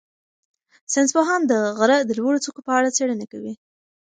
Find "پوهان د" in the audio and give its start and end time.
1.15-1.53